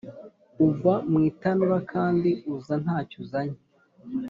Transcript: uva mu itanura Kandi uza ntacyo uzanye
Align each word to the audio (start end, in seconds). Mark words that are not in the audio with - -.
uva 0.67 0.93
mu 1.11 1.19
itanura 1.31 1.77
Kandi 1.91 2.29
uza 2.55 2.75
ntacyo 2.83 3.15
uzanye 3.23 3.59